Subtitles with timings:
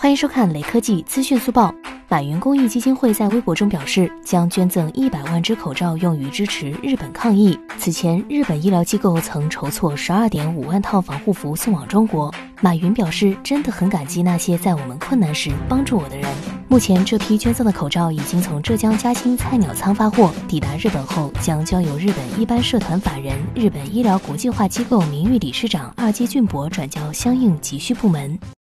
[0.00, 1.74] 欢迎收看雷科技资讯速报
[2.08, 12.32] 马云公益基金会在微博中表示将捐赠一百万只口罩用于支持日本抗疫此前日本医疗机构曾筹措十二点五万套防护服送往中国。
[12.60, 16.28] 马云表示真的很感激那些在我们困难时帮助我的人
[16.68, 28.38] 目前这批捐赠的口罩已经从浙江嘉兴菜鸟仓发货抵达日本后将交由日本一般社团法人日本医疗国际化机构名誉理事长二阶俊博转交相应急需部门。